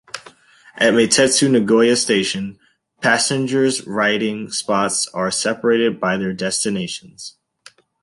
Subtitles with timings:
[0.77, 2.57] At Meitetsu Nagoya Station,
[3.01, 7.35] passengers' riding spots are separated by their destinations.